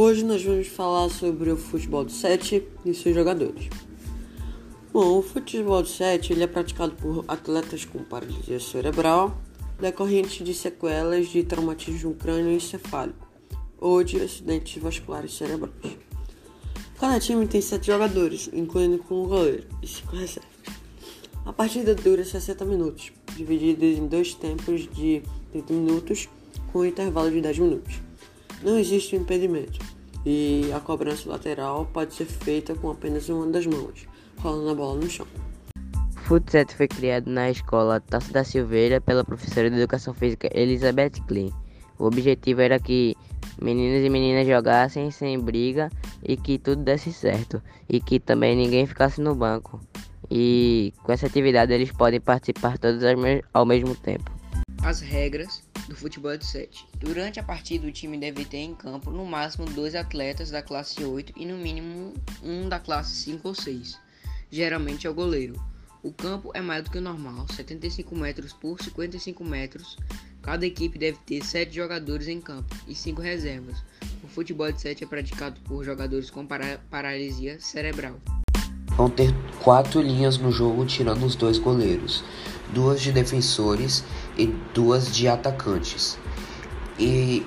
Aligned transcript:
Hoje 0.00 0.24
nós 0.24 0.44
vamos 0.44 0.68
falar 0.68 1.08
sobre 1.08 1.50
o 1.50 1.56
futebol 1.56 2.04
de 2.04 2.12
7 2.12 2.62
e 2.84 2.94
seus 2.94 3.16
jogadores. 3.16 3.68
Bom, 4.92 5.18
o 5.18 5.22
futebol 5.22 5.82
de 5.82 5.88
7 5.88 6.32
ele 6.32 6.44
é 6.44 6.46
praticado 6.46 6.92
por 6.92 7.24
atletas 7.26 7.84
com 7.84 8.04
paralisia 8.04 8.60
cerebral, 8.60 9.36
decorrente 9.80 10.44
de 10.44 10.54
sequelas 10.54 11.26
de 11.26 11.42
traumatismo 11.42 12.14
crânio 12.14 12.52
encefálico 12.52 13.26
ou 13.80 14.04
de 14.04 14.20
acidentes 14.20 14.80
vasculares 14.80 15.36
cerebrais. 15.36 15.74
Cada 17.00 17.18
time 17.18 17.44
tem 17.48 17.60
7 17.60 17.84
jogadores, 17.84 18.48
incluindo 18.52 18.98
com 18.98 19.24
o 19.24 19.26
goleiro 19.26 19.66
e 19.82 19.88
5 19.88 20.14
reservas. 20.14 20.52
A 21.44 21.52
partida 21.52 21.92
dura 21.96 22.24
60 22.24 22.64
minutos, 22.64 23.10
divididos 23.34 23.98
em 23.98 24.06
dois 24.06 24.32
tempos 24.32 24.82
de 24.94 25.24
30 25.50 25.72
minutos, 25.72 26.28
com 26.72 26.78
um 26.78 26.84
intervalo 26.84 27.32
de 27.32 27.40
10 27.40 27.58
minutos. 27.58 28.08
Não 28.60 28.76
existe 28.76 29.14
impedimento 29.14 29.87
e 30.24 30.70
a 30.74 30.80
cobrança 30.80 31.28
lateral 31.28 31.86
pode 31.92 32.14
ser 32.14 32.26
feita 32.26 32.74
com 32.74 32.90
apenas 32.90 33.28
uma 33.28 33.46
das 33.46 33.66
mãos, 33.66 34.06
rolando 34.38 34.70
a 34.70 34.74
bola 34.74 35.00
no 35.00 35.08
chão. 35.08 35.26
O 36.16 36.20
futsal 36.28 36.64
foi 36.76 36.88
criado 36.88 37.28
na 37.28 37.50
escola 37.50 38.00
Taça 38.00 38.32
da 38.32 38.44
Silveira 38.44 39.00
pela 39.00 39.24
professora 39.24 39.70
de 39.70 39.76
Educação 39.76 40.12
Física 40.12 40.48
Elizabeth 40.52 41.22
Klein. 41.26 41.52
O 41.98 42.04
objetivo 42.04 42.60
era 42.60 42.78
que 42.78 43.16
meninos 43.60 44.04
e 44.04 44.10
meninas 44.10 44.46
jogassem 44.46 45.10
sem 45.10 45.38
briga 45.38 45.90
e 46.22 46.36
que 46.36 46.58
tudo 46.58 46.82
desse 46.82 47.12
certo 47.12 47.62
e 47.88 48.00
que 48.00 48.20
também 48.20 48.54
ninguém 48.54 48.86
ficasse 48.86 49.20
no 49.20 49.34
banco. 49.34 49.80
E 50.30 50.92
com 51.02 51.12
essa 51.12 51.26
atividade 51.26 51.72
eles 51.72 51.90
podem 51.90 52.20
participar 52.20 52.76
todos 52.78 53.02
ao 53.54 53.64
mesmo 53.64 53.94
tempo. 53.94 54.30
As 54.82 55.00
regras 55.00 55.62
do 55.88 55.96
futebol 55.96 56.36
de 56.36 56.44
7. 56.44 56.86
Durante 56.98 57.40
a 57.40 57.42
partida, 57.42 57.86
o 57.86 57.92
time 57.92 58.18
deve 58.18 58.44
ter 58.44 58.58
em 58.58 58.74
campo 58.74 59.10
no 59.10 59.24
máximo 59.24 59.64
dois 59.66 59.94
atletas 59.94 60.50
da 60.50 60.62
classe 60.62 61.02
8 61.02 61.32
e 61.36 61.46
no 61.46 61.56
mínimo 61.56 62.12
um 62.42 62.68
da 62.68 62.78
classe 62.78 63.14
5 63.14 63.48
ou 63.48 63.54
6. 63.54 63.98
Geralmente 64.50 65.06
é 65.06 65.10
o 65.10 65.14
goleiro. 65.14 65.54
O 66.02 66.12
campo 66.12 66.50
é 66.54 66.60
mais 66.60 66.84
do 66.84 66.90
que 66.90 66.98
o 66.98 67.00
normal, 67.02 67.46
75 67.48 68.14
metros 68.14 68.52
por 68.52 68.80
55 68.80 69.42
metros. 69.44 69.96
Cada 70.42 70.64
equipe 70.64 70.98
deve 70.98 71.18
ter 71.26 71.44
7 71.44 71.74
jogadores 71.74 72.28
em 72.28 72.40
campo 72.40 72.74
e 72.86 72.94
5 72.94 73.20
reservas. 73.20 73.82
O 74.22 74.28
futebol 74.28 74.70
de 74.70 74.80
7 74.80 75.04
é 75.04 75.06
praticado 75.06 75.60
por 75.62 75.84
jogadores 75.84 76.30
com 76.30 76.46
paralisia 76.90 77.58
cerebral. 77.60 78.20
Vão 78.96 79.08
ter 79.08 79.32
quatro 79.62 80.00
linhas 80.00 80.38
no 80.38 80.50
jogo, 80.50 80.84
tirando 80.84 81.24
os 81.24 81.34
dois 81.34 81.58
goleiros 81.58 82.22
duas 82.72 83.00
de 83.00 83.12
defensores 83.12 84.04
e 84.36 84.46
duas 84.74 85.14
de 85.14 85.28
atacantes. 85.28 86.18
E 86.98 87.46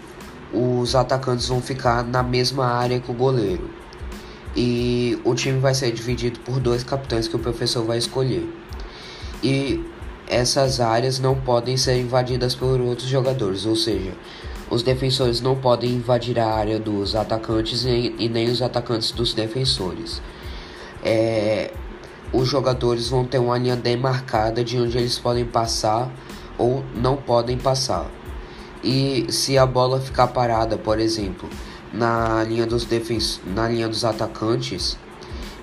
os 0.54 0.96
atacantes 0.96 1.48
vão 1.48 1.62
ficar 1.62 2.04
na 2.04 2.24
mesma 2.24 2.66
área 2.66 3.00
que 3.00 3.12
o 3.12 3.14
goleiro. 3.14 3.70
E 4.56 5.18
o 5.24 5.34
time 5.34 5.60
vai 5.60 5.74
ser 5.74 5.92
dividido 5.92 6.40
por 6.42 6.60
dois 6.60 6.84
capitães 6.84 7.28
que 7.28 7.36
o 7.36 7.40
professor 7.40 7.86
vai 7.86 7.98
escolher. 7.98 8.48
E 9.42 9.84
essas 10.28 10.80
áreas 10.80 11.20
não 11.20 11.36
podem 11.36 11.78
ser 11.78 12.00
invadidas 12.00 12.56
por 12.56 12.80
outros 12.80 13.08
jogadores, 13.08 13.66
ou 13.66 13.76
seja, 13.76 14.14
os 14.70 14.84
defensores 14.84 15.42
não 15.42 15.56
podem 15.56 15.92
invadir 15.92 16.40
a 16.40 16.48
área 16.48 16.80
dos 16.80 17.16
atacantes 17.16 17.84
e 17.84 18.30
nem 18.30 18.50
os 18.50 18.62
atacantes 18.62 19.12
dos 19.12 19.34
defensores. 19.34 20.22
É, 21.04 21.72
os 22.34 22.48
jogadores 22.48 23.10
vão 23.10 23.26
ter 23.26 23.38
uma 23.38 23.58
linha 23.58 23.76
demarcada 23.76 24.64
de 24.64 24.80
onde 24.80 24.98
eles 24.98 25.20
podem 25.20 25.46
passar 25.46 26.10
ou 26.58 26.84
não 26.96 27.18
podem 27.18 27.58
passar. 27.58 28.10
E 28.84 29.28
se 29.30 29.58
a 29.58 29.66
bola 29.66 30.00
ficar 30.00 30.28
parada, 30.28 30.78
por 30.78 31.00
exemplo, 31.00 31.50
na 31.94 32.44
linha 32.44 32.66
dos 32.66 32.86
defens 32.86 33.42
na 33.46 33.68
linha 33.68 33.88
dos 33.88 34.06
atacantes 34.06 34.98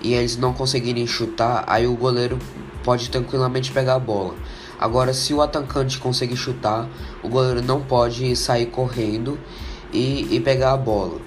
e 0.03 0.15
eles 0.15 0.37
não 0.37 0.53
conseguirem 0.53 1.07
chutar, 1.07 1.65
aí 1.67 1.87
o 1.87 1.95
goleiro 1.95 2.39
pode 2.85 3.11
tranquilamente 3.11 3.73
pegar 3.73 3.95
a 3.95 3.99
bola. 3.99 4.35
Agora, 4.79 5.13
se 5.13 5.35
o 5.35 5.43
atacante 5.43 5.99
conseguir 5.99 6.37
chutar, 6.37 6.89
o 7.23 7.29
goleiro 7.29 7.61
não 7.63 7.81
pode 7.81 8.37
sair 8.37 8.67
correndo 8.67 9.37
e, 9.93 10.29
e 10.31 10.39
pegar 10.39 10.73
a 10.73 10.77
bola. 10.77 11.19